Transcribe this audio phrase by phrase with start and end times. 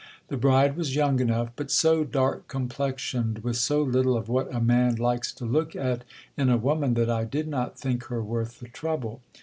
[0.29, 4.59] The bride was young enough; but so dark complexioned, with so little of what a
[4.59, 8.61] man likes to look at in a woman, that I did not think her worth
[8.61, 9.21] the trouble.